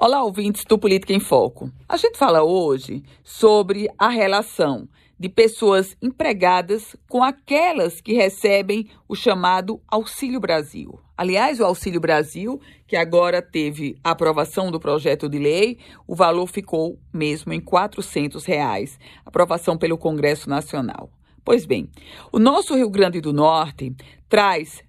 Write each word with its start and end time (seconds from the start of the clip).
Olá, 0.00 0.22
ouvintes 0.22 0.64
do 0.64 0.78
Política 0.78 1.12
em 1.12 1.18
Foco. 1.18 1.72
A 1.88 1.96
gente 1.96 2.16
fala 2.16 2.44
hoje 2.44 3.02
sobre 3.24 3.88
a 3.98 4.08
relação 4.08 4.88
de 5.18 5.28
pessoas 5.28 5.96
empregadas 6.00 6.94
com 7.08 7.20
aquelas 7.20 8.00
que 8.00 8.12
recebem 8.12 8.88
o 9.08 9.16
chamado 9.16 9.82
Auxílio 9.88 10.38
Brasil. 10.38 11.00
Aliás, 11.16 11.58
o 11.58 11.64
Auxílio 11.64 12.00
Brasil, 12.00 12.60
que 12.86 12.94
agora 12.94 13.42
teve 13.42 13.98
a 14.04 14.12
aprovação 14.12 14.70
do 14.70 14.78
projeto 14.78 15.28
de 15.28 15.40
lei, 15.40 15.78
o 16.06 16.14
valor 16.14 16.46
ficou 16.46 16.96
mesmo 17.12 17.52
em 17.52 17.60
400 17.60 18.44
reais, 18.44 19.00
aprovação 19.26 19.76
pelo 19.76 19.98
Congresso 19.98 20.48
Nacional. 20.48 21.10
Pois 21.44 21.66
bem, 21.66 21.90
o 22.30 22.38
nosso 22.38 22.76
Rio 22.76 22.88
Grande 22.88 23.20
do 23.20 23.32
Norte 23.32 23.92
traz 24.28 24.80